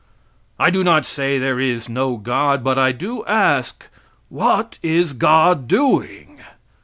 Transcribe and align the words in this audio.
I 0.57 0.71
do 0.71 0.83
not 0.83 1.05
say 1.05 1.37
there 1.37 1.59
is 1.59 1.87
no 1.87 2.17
God, 2.17 2.63
but 2.63 2.79
I 2.79 2.91
do 2.91 3.23
ask, 3.27 3.85
what 4.29 4.79
is 4.81 5.13
God 5.13 5.67
doing? 5.67 6.39